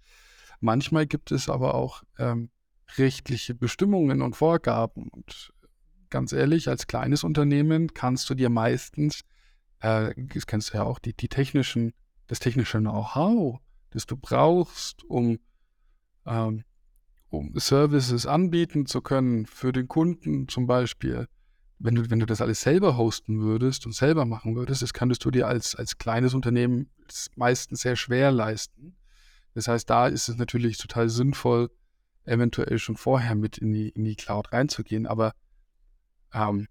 [0.62, 2.50] Manchmal gibt es aber auch ähm,
[2.98, 5.10] rechtliche Bestimmungen und Vorgaben.
[5.10, 5.54] Und
[6.10, 9.24] ganz ehrlich, als kleines Unternehmen kannst du dir meistens
[9.80, 11.94] äh, das kennst du ja auch, die, die technischen,
[12.28, 13.60] das technische Know-how,
[13.92, 15.40] das du brauchst, um,
[16.26, 16.64] ähm,
[17.30, 21.28] um Services anbieten zu können für den Kunden zum Beispiel.
[21.82, 25.24] Wenn du, wenn du das alles selber hosten würdest und selber machen würdest, das könntest
[25.24, 26.90] du dir als, als kleines Unternehmen
[27.36, 28.98] meistens sehr schwer leisten.
[29.54, 31.72] Das heißt, da ist es natürlich total sinnvoll,
[32.26, 35.08] eventuell schon vorher mit in die, in die Cloud reinzugehen.
[35.08, 35.34] Aber
[36.34, 36.68] ähm,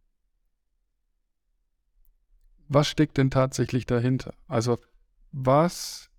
[2.69, 4.35] was steckt denn tatsächlich dahinter?
[4.47, 4.79] Also
[5.33, 6.11] was,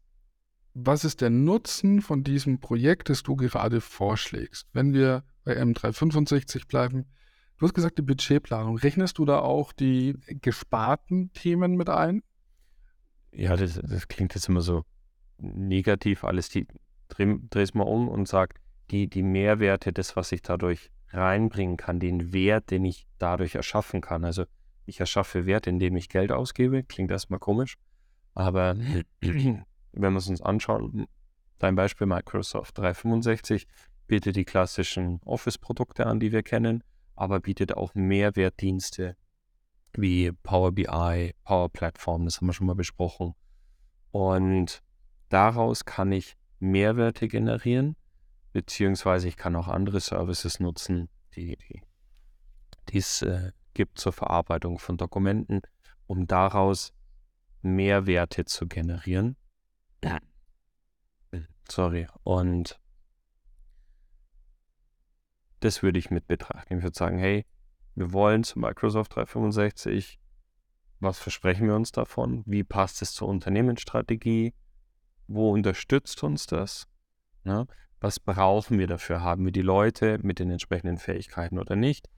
[0.73, 4.67] was ist der Nutzen von diesem Projekt, das du gerade vorschlägst?
[4.73, 7.05] Wenn wir bei M365 bleiben,
[7.57, 8.77] du hast gesagt, die Budgetplanung.
[8.77, 12.23] Rechnest du da auch die gesparten Themen mit ein?
[13.31, 14.85] Ja, das, das klingt jetzt immer so
[15.37, 16.49] negativ alles.
[16.49, 16.67] Die,
[17.09, 18.55] dreh, es mal um und sag,
[18.91, 24.01] die, die Mehrwerte, das, was ich dadurch reinbringen kann, den Wert, den ich dadurch erschaffen
[24.01, 24.23] kann.
[24.23, 24.45] Also
[24.85, 26.83] ich erschaffe Wert, indem ich Geld ausgebe.
[26.83, 27.77] Klingt erstmal komisch.
[28.33, 28.75] Aber
[29.21, 31.07] wenn wir es uns anschauen,
[31.57, 33.67] dein Beispiel Microsoft 365
[34.07, 36.83] bietet die klassischen Office-Produkte an, die wir kennen,
[37.15, 39.15] aber bietet auch Mehrwertdienste
[39.93, 43.33] wie Power BI, Power Platform, das haben wir schon mal besprochen.
[44.11, 44.81] Und
[45.29, 47.95] daraus kann ich Mehrwerte generieren,
[48.51, 51.57] beziehungsweise ich kann auch andere Services nutzen, die,
[52.89, 55.61] die es äh, gibt zur Verarbeitung von Dokumenten,
[56.07, 56.93] um daraus
[57.61, 59.35] Mehrwerte zu generieren.
[61.69, 62.07] Sorry.
[62.23, 62.79] Und
[65.59, 66.77] das würde ich mit betrachten.
[66.77, 67.45] Ich würde sagen, hey,
[67.95, 70.19] wir wollen zu Microsoft 365.
[70.99, 72.43] Was versprechen wir uns davon?
[72.45, 74.53] Wie passt es zur Unternehmensstrategie?
[75.27, 76.87] Wo unterstützt uns das?
[77.43, 77.67] Ne?
[78.01, 79.21] Was brauchen wir dafür?
[79.21, 82.09] Haben wir die Leute mit den entsprechenden Fähigkeiten oder nicht?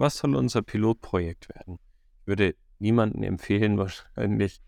[0.00, 1.78] was soll unser Pilotprojekt werden?
[2.20, 4.60] Ich würde niemandem empfehlen, wahrscheinlich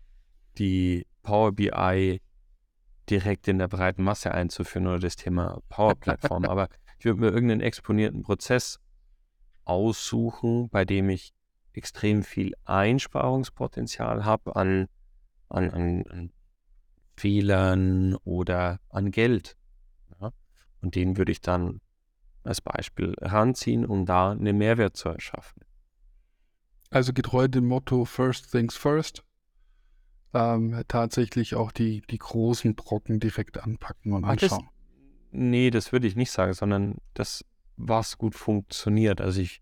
[0.57, 2.21] die Power BI
[3.09, 6.45] direkt in der breiten Masse einzuführen oder das Thema Power Plattform.
[6.45, 8.79] Aber ich würde mir irgendeinen exponierten Prozess
[9.65, 11.33] aussuchen, bei dem ich
[11.73, 14.87] extrem viel Einsparungspotenzial habe an,
[15.49, 16.31] an, an, an
[17.17, 19.57] Fehlern oder an Geld.
[20.83, 21.79] Und den würde ich dann
[22.43, 25.63] als Beispiel heranziehen, um da einen Mehrwert zu erschaffen.
[26.89, 29.23] Also getreu dem Motto First Things First,
[30.33, 34.65] ähm, tatsächlich auch die, die großen Brocken direkt anpacken und anschauen.
[34.65, 34.71] Das,
[35.31, 37.45] nee, das würde ich nicht sagen, sondern das,
[37.77, 39.21] was gut funktioniert.
[39.21, 39.61] Also ich,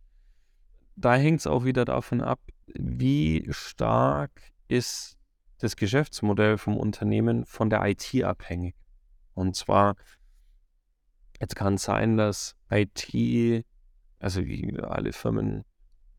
[0.95, 2.39] da hängt es auch wieder davon ab,
[2.73, 4.31] wie stark
[4.67, 5.17] ist
[5.59, 8.75] das Geschäftsmodell vom Unternehmen von der IT abhängig.
[9.35, 9.95] Und zwar
[11.41, 13.65] Jetzt kann es sein, dass IT,
[14.19, 14.41] also
[14.83, 15.65] alle Firmen,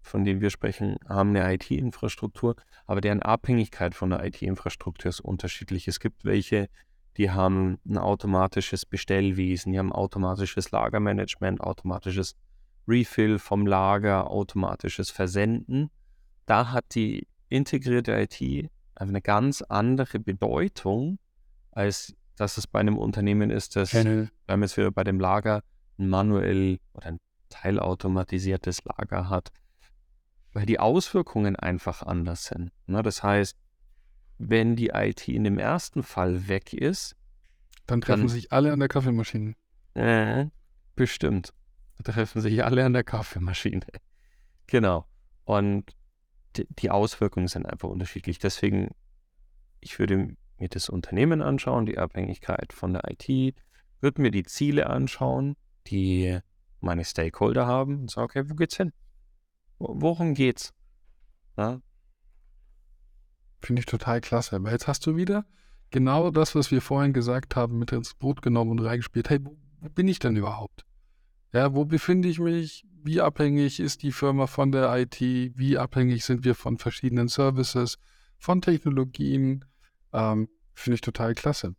[0.01, 2.57] von denen wir sprechen, haben eine IT-Infrastruktur,
[2.87, 5.87] aber deren Abhängigkeit von der IT-Infrastruktur ist unterschiedlich.
[5.87, 6.69] Es gibt welche,
[7.17, 12.35] die haben ein automatisches Bestellwesen, die haben automatisches Lagermanagement, automatisches
[12.89, 15.93] Refill vom Lager, automatisches Versenden.
[16.47, 21.21] Da hat die integrierte IT eine ganz andere Bedeutung
[21.71, 24.29] als dass es bei einem Unternehmen ist, das, Channel.
[24.47, 25.63] wir haben jetzt wieder bei dem Lager,
[25.99, 29.53] ein manuell oder ein teilautomatisiertes Lager hat,
[30.53, 32.73] weil die Auswirkungen einfach anders sind.
[32.87, 33.03] Ne?
[33.03, 33.57] Das heißt,
[34.39, 37.15] wenn die IT in dem ersten Fall weg ist,
[37.87, 39.55] Dann treffen Dann- sich alle an der Kaffeemaschine.
[39.95, 40.47] äh,
[40.97, 41.53] bestimmt,
[41.99, 43.87] da treffen sich alle an der Kaffeemaschine.
[44.69, 45.07] Genau.
[45.45, 45.95] Und
[46.57, 48.39] die, die Auswirkungen sind einfach unterschiedlich.
[48.39, 48.89] Deswegen,
[49.81, 53.55] ich würde mir das Unternehmen anschauen, die Abhängigkeit von der IT,
[54.01, 55.57] würde mir die Ziele anschauen,
[55.89, 56.39] die
[56.81, 58.93] meine Stakeholder haben und sage, okay, wo geht's hin?
[59.79, 60.73] Wo- Worum geht's?
[61.57, 61.81] Ja,
[63.61, 64.57] Finde ich total klasse.
[64.57, 65.45] Aber jetzt hast du wieder
[65.91, 69.31] genau das, was wir vorhin gesagt haben, mit ins Boot genommen und reingespielt.
[69.31, 70.85] Hey, wo bin ich denn überhaupt?
[71.53, 72.85] Ja, wo befinde ich mich?
[73.05, 75.21] Wie abhängig ist die Firma von der IT?
[75.21, 77.99] Wie abhängig sind wir von verschiedenen Services,
[78.39, 79.65] von Technologien?
[80.13, 81.75] Ähm, Finde ich total klasse.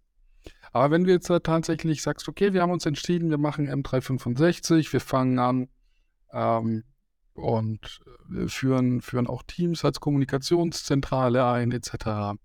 [0.72, 4.91] Aber wenn du jetzt da tatsächlich sagst, okay, wir haben uns entschieden, wir machen M365,
[4.91, 5.69] wir fangen an
[6.32, 6.84] ähm,
[7.34, 8.02] und
[8.36, 12.38] äh, führen, führen auch Teams als Kommunikationszentrale ein, etc.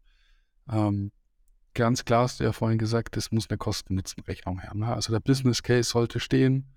[0.71, 1.11] Ähm,
[1.75, 4.75] ganz klar hast du ja vorhin gesagt, es muss eine Kosten-Nutzen-Rechnung her.
[4.75, 4.93] Ne?
[4.93, 6.75] Also der Business Case sollte stehen,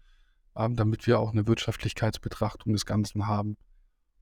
[0.55, 3.57] ähm, damit wir auch eine Wirtschaftlichkeitsbetrachtung des Ganzen haben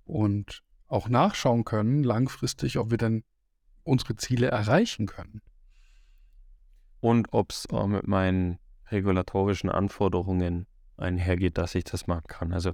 [0.05, 3.23] und auch nachschauen können, langfristig, ob wir denn
[3.83, 5.41] unsere Ziele erreichen können.
[6.99, 8.59] Und ob es auch mit meinen
[8.91, 10.65] regulatorischen Anforderungen
[10.97, 12.53] einhergeht, dass ich das machen kann.
[12.53, 12.73] Also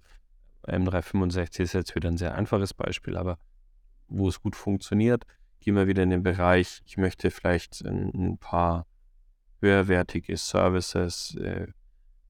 [0.68, 3.38] M365 ist jetzt wieder ein sehr einfaches Beispiel, aber
[4.08, 5.26] wo es gut funktioniert,
[5.60, 8.86] gehen wir wieder in den Bereich, ich möchte vielleicht ein, paar
[9.62, 11.68] höherwertige Services äh,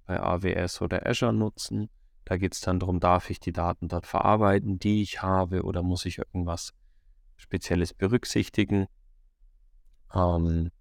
[0.06, 1.90] bei AWS oder Azure nutzen.
[2.24, 5.84] Da geht es dann darum, darf ich die Daten dort verarbeiten, die ich habe, oder
[5.84, 6.74] muss ich irgendwas
[7.38, 8.88] Spezielles berücksichtigen?
[10.14, 10.72] Ähm,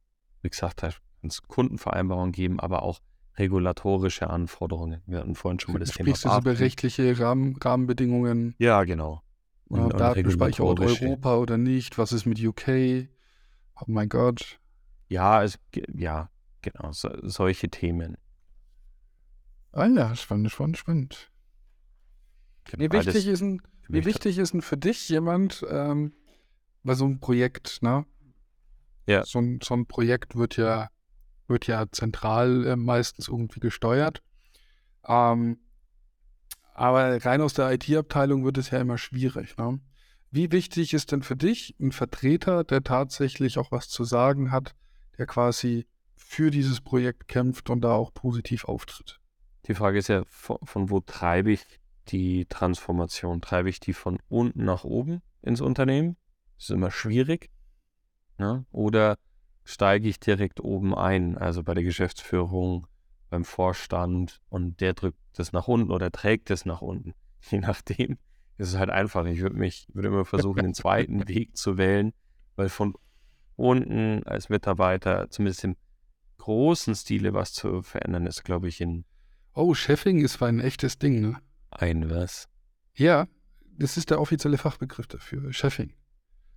[0.42, 3.00] wie gesagt, da kann es Kundenvereinbarungen geben, aber auch
[3.36, 5.02] regulatorische Anforderungen.
[5.06, 9.22] Wir hatten vorhin schon mal das Thema Sprichst du über rechtliche Rahmen, Rahmenbedingungen, Ja, genau.
[9.70, 11.98] ja, Datenspeicherort regulatorische- Europa oder nicht?
[11.98, 13.08] Was ist mit UK?
[13.80, 14.60] Oh mein Gott.
[15.08, 15.58] Ja, es,
[15.92, 16.30] ja,
[16.62, 18.16] genau, so, solche Themen.
[19.72, 21.30] Ah ja, spannend, spannend, spannend.
[22.76, 26.12] Wie Beides wichtig ist denn, für wie wichtig ist denn für dich jemand ähm,
[26.84, 28.06] bei so einem Projekt, ne?
[29.06, 29.24] Ja.
[29.24, 30.88] So ein, so ein Projekt wird ja,
[31.46, 34.22] wird ja zentral äh, meistens irgendwie gesteuert.
[35.06, 35.58] Ähm,
[36.74, 39.80] aber rein aus der IT-Abteilung wird es ja immer schwierig, ne?
[40.30, 44.74] Wie wichtig ist denn für dich ein Vertreter, der tatsächlich auch was zu sagen hat,
[45.16, 49.20] der quasi für dieses Projekt kämpft und da auch positiv auftritt?
[49.66, 51.64] Die Frage ist ja, von, von wo treibe ich
[52.08, 53.40] die Transformation?
[53.42, 56.16] Treibe ich die von unten nach oben ins Unternehmen?
[56.58, 57.50] Ist immer schwierig.
[58.38, 58.64] Ne?
[58.70, 59.16] Oder
[59.64, 62.86] steige ich direkt oben ein, also bei der Geschäftsführung,
[63.30, 67.14] beim Vorstand und der drückt das nach unten oder trägt es nach unten.
[67.50, 68.18] Je nachdem
[68.58, 69.24] ist es halt einfach.
[69.26, 72.12] Ich würde mich, würde immer versuchen, den zweiten Weg zu wählen,
[72.56, 72.94] weil von
[73.56, 75.76] unten als Mitarbeiter zumindest im
[76.38, 79.04] großen Stile was zu verändern ist, glaube ich, in
[79.54, 81.38] Oh, Chefing ist ein echtes Ding, ne?
[81.70, 82.48] ein was.
[82.94, 83.28] Ja,
[83.78, 85.92] das ist der offizielle Fachbegriff dafür, Chefing.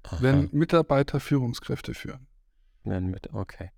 [0.07, 0.21] Aha.
[0.21, 2.27] Wenn Mitarbeiter Führungskräfte führen.
[3.33, 3.71] Okay.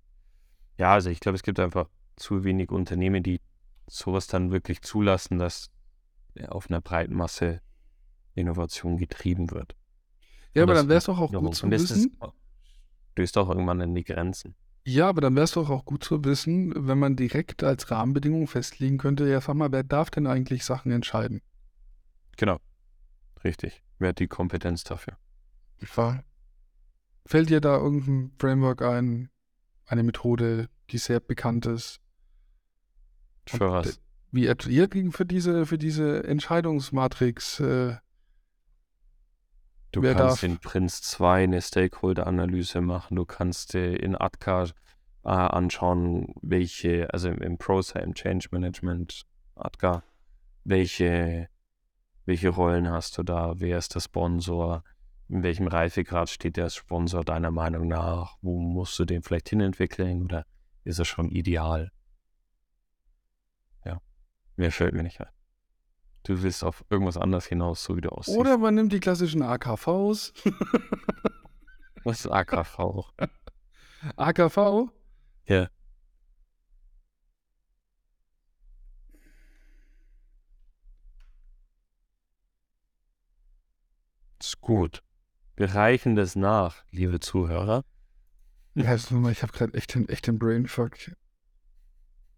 [0.78, 3.40] Ja, also ich glaube, es gibt einfach zu wenig Unternehmen, die
[3.88, 5.70] sowas dann wirklich zulassen, dass
[6.34, 7.60] ja, auf einer breiten Masse
[8.34, 9.74] Innovation getrieben wird.
[10.54, 12.16] Ja, Und aber dann wäre es doch auch gut zu wissen.
[13.12, 14.54] stößt auch irgendwann an die Grenzen.
[14.86, 18.46] Ja, aber dann wäre es doch auch gut zu wissen, wenn man direkt als Rahmenbedingung
[18.46, 21.42] festlegen könnte, ja, sag mal, wer darf denn eigentlich Sachen entscheiden?
[22.36, 22.58] Genau.
[23.44, 23.82] Richtig.
[23.98, 25.18] Wer hat die Kompetenz dafür?
[25.96, 26.24] War-
[27.26, 29.30] Fällt dir da irgendein Framework ein,
[29.86, 32.00] eine Methode, die sehr bekannt ist?
[33.52, 34.00] Und Für was?
[34.32, 37.60] Wie ihr gegen für diese, für diese Entscheidungsmatrix?
[37.60, 37.96] Äh,
[39.92, 40.42] Du kannst darf?
[40.44, 43.16] in Prinz 2 eine Stakeholder-Analyse machen.
[43.16, 44.64] Du kannst äh, in ATKA
[45.24, 49.22] äh, anschauen, welche, also im, im Process, im Change Management,
[49.56, 50.04] ATKA,
[50.62, 51.48] welche,
[52.24, 53.54] welche Rollen hast du da?
[53.58, 54.84] Wer ist der Sponsor?
[55.30, 58.36] In welchem Reifegrad steht der Sponsor deiner Meinung nach?
[58.42, 60.44] Wo musst du den vielleicht hinentwickeln oder
[60.82, 61.92] ist er schon ideal?
[63.84, 64.00] Ja,
[64.56, 65.28] mehr fällt mir nicht ein.
[66.24, 68.36] Du willst auf irgendwas anderes hinaus, so wie du aussiehst.
[68.36, 70.32] oder man nimmt die klassischen AKVs.
[72.04, 73.12] Was ist AKV?
[74.16, 74.88] AKV?
[75.46, 75.68] Ja.
[84.40, 85.04] Ist gut.
[85.60, 87.84] Wir reichen das nach, liebe Zuhörer.
[88.74, 90.96] Ja, jetzt nur mal, ich habe gerade echt den, echt den Brainfuck.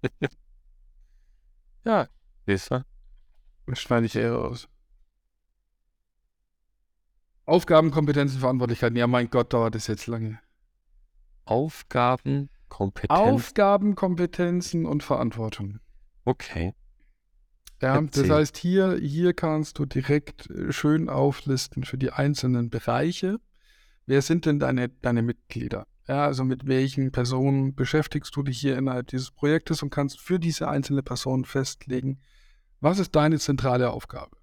[1.84, 2.08] Ja,
[2.46, 2.84] siehst du?
[3.66, 4.68] Das schneide ich eher aus.
[7.44, 8.96] Aufgaben, Kompetenzen, Verantwortlichkeiten.
[8.96, 10.40] Ja, mein Gott, dauert das jetzt lange.
[11.44, 13.20] Aufgaben, Kompetenz.
[13.20, 15.78] Aufgaben, Kompetenzen und Verantwortung.
[16.24, 16.74] okay.
[17.82, 23.40] Ja, das heißt, hier, hier kannst du direkt äh, schön auflisten für die einzelnen Bereiche.
[24.06, 25.86] Wer sind denn deine, deine Mitglieder?
[26.06, 30.38] Ja, also mit welchen Personen beschäftigst du dich hier innerhalb dieses Projektes und kannst für
[30.38, 32.20] diese einzelne Person festlegen,
[32.80, 34.36] was ist deine zentrale Aufgabe?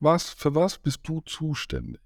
[0.00, 2.00] Was, für was bist du zuständig?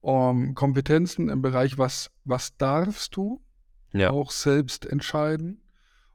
[0.00, 3.42] Um, Kompetenzen im Bereich, was, was darfst du
[3.92, 4.10] Ja.
[4.10, 5.62] auch selbst entscheiden?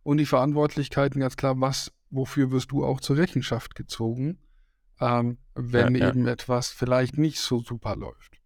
[0.03, 4.37] Und die Verantwortlichkeiten ganz klar, was, wofür wirst du auch zur Rechenschaft gezogen,
[4.99, 6.09] ähm, wenn Ja, ja.
[6.09, 8.39] eben etwas vielleicht nicht so super läuft.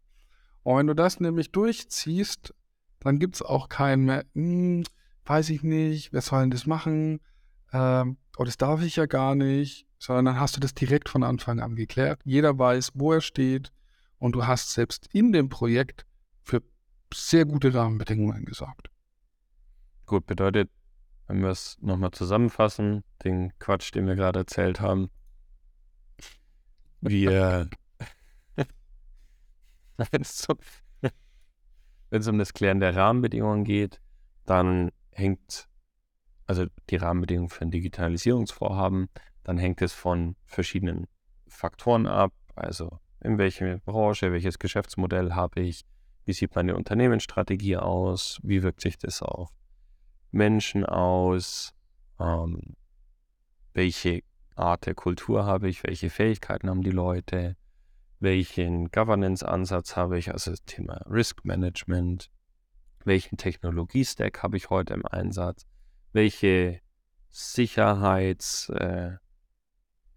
[0.63, 2.53] Und wenn du das nämlich durchziehst,
[2.99, 4.83] dann gibt es auch keinen mehr, hm,
[5.25, 7.19] weiß ich nicht, wer soll denn das machen?
[7.73, 11.23] Ähm, oh, das darf ich ja gar nicht, sondern dann hast du das direkt von
[11.23, 12.21] Anfang an geklärt.
[12.23, 13.71] Jeder weiß, wo er steht
[14.19, 16.05] und du hast selbst in dem Projekt
[16.43, 16.63] für
[17.13, 18.89] sehr gute Rahmenbedingungen gesorgt.
[20.05, 20.69] Gut, bedeutet,
[21.27, 25.09] wenn wir es nochmal zusammenfassen, den Quatsch, den wir gerade erzählt haben,
[27.01, 27.69] wir,
[29.97, 30.47] wenn es
[32.27, 34.01] um das Klären der Rahmenbedingungen geht,
[34.45, 35.67] dann hängt,
[36.45, 39.09] also die Rahmenbedingungen für ein Digitalisierungsvorhaben,
[39.43, 41.07] dann hängt es von verschiedenen
[41.47, 45.85] Faktoren ab, also in welche Branche, welches Geschäftsmodell habe ich,
[46.25, 49.49] wie sieht meine Unternehmensstrategie aus, wie wirkt sich das auf
[50.31, 51.73] Menschen aus,
[52.19, 52.75] ähm,
[53.73, 54.23] welche
[54.55, 57.55] Art der Kultur habe ich, welche Fähigkeiten haben die Leute,
[58.19, 62.31] welchen Governance-Ansatz habe ich, also das Thema Risk Management,
[63.05, 65.65] welchen Technologie-Stack habe ich heute im Einsatz,
[66.13, 66.81] welche
[67.29, 69.19] Sicherheitsrichtlinien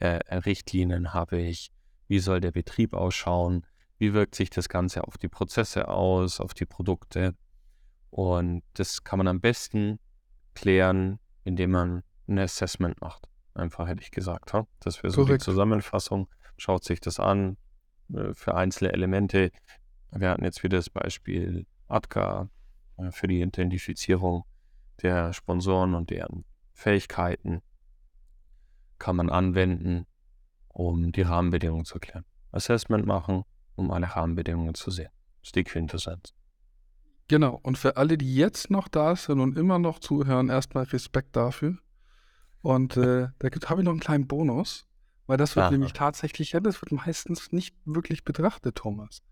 [0.00, 1.70] äh, äh, Richtlinien habe ich,
[2.08, 3.66] wie soll der Betrieb ausschauen,
[3.98, 7.34] wie wirkt sich das Ganze auf die Prozesse aus, auf die Produkte.
[8.10, 9.98] Und das kann man am besten
[10.54, 13.28] klären, indem man ein Assessment macht.
[13.54, 14.52] Einfach hätte ich gesagt.
[14.52, 14.66] Ha?
[14.80, 15.42] Das wäre so Korrekt.
[15.42, 16.28] die Zusammenfassung.
[16.56, 17.56] Schaut sich das an
[18.12, 19.50] äh, für einzelne Elemente.
[20.12, 22.48] Wir hatten jetzt wieder das Beispiel ATKA
[22.98, 24.44] äh, für die Identifizierung
[25.02, 27.62] der Sponsoren und deren Fähigkeiten.
[28.98, 30.06] Kann man anwenden,
[30.68, 32.24] um die Rahmenbedingungen zu klären.
[32.52, 33.44] Assessment machen,
[33.76, 35.10] um alle Rahmenbedingungen zu sehen.
[35.40, 36.34] Das ist die Quintessenz.
[37.30, 41.36] Genau, und für alle, die jetzt noch da sind und immer noch zuhören, erstmal Respekt
[41.36, 41.78] dafür.
[42.60, 44.88] Und äh, da habe ich noch einen kleinen Bonus,
[45.28, 45.70] weil das wird Aha.
[45.70, 49.22] nämlich tatsächlich, ja, das wird meistens nicht wirklich betrachtet, Thomas.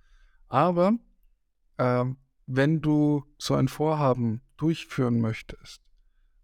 [0.46, 0.92] Aber
[1.78, 5.82] ähm, wenn du so ein Vorhaben durchführen möchtest,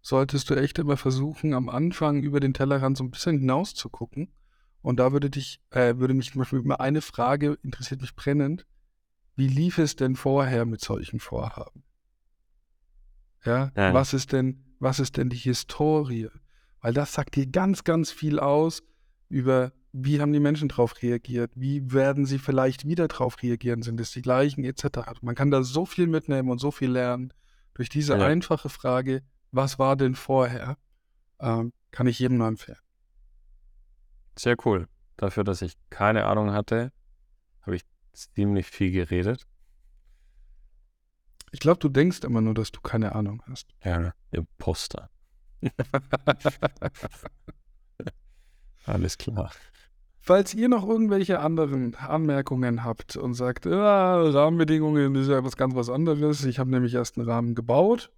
[0.03, 3.91] solltest du echt immer versuchen, am Anfang über den Tellerrand so ein bisschen hinaus zu
[3.91, 4.35] gucken.
[4.83, 8.67] Und da würde dich, äh, würde mich zum Beispiel immer eine Frage interessiert mich brennend.
[9.37, 11.83] Wie lief es denn vorher mit solchen Vorhaben?
[13.45, 13.93] Ja, Ja.
[13.93, 16.29] was ist denn, was ist denn die Historie?
[16.81, 18.83] Weil das sagt dir ganz, ganz viel aus
[19.29, 24.01] über, wie haben die Menschen darauf reagiert, wie werden sie vielleicht wieder darauf reagieren, sind
[24.01, 25.21] es die gleichen, etc.
[25.23, 27.33] Man kann da so viel mitnehmen und so viel lernen.
[27.75, 28.25] Durch diese Ja.
[28.27, 30.79] einfache Frage, was war denn vorher,
[31.41, 32.79] ähm, kann ich jedem nur empfehlen.
[34.39, 34.89] Sehr cool.
[35.17, 36.93] Dafür, dass ich keine Ahnung hatte,
[37.63, 37.83] habe ich
[38.15, 39.47] ziemlich viel geredet.
[41.53, 43.69] Ich glaube, du denkst immer nur, dass du keine Ahnung hast.
[43.85, 45.09] Ja, Imposter.
[48.87, 49.53] Alles klar.
[50.27, 55.75] Falls ihr noch irgendwelche anderen Anmerkungen habt und sagt, ah, Rahmenbedingungen ist ja was ganz
[55.75, 58.11] was anderes, ich habe nämlich erst einen Rahmen gebaut,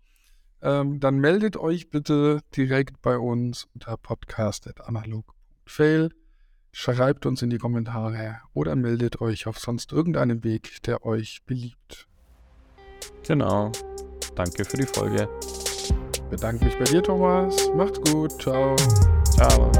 [0.62, 6.10] ähm, dann meldet euch bitte direkt bei uns unter podcast.analog.fail,
[6.78, 12.06] schreibt uns in die Kommentare oder meldet euch auf sonst irgendeinem Weg, der euch beliebt.
[13.26, 13.72] Genau.
[14.34, 15.26] Danke für die Folge.
[16.28, 17.70] Bedanke mich bei dir, Thomas.
[17.74, 18.42] Macht's gut.
[18.42, 18.76] Ciao.
[19.24, 19.72] Ciao.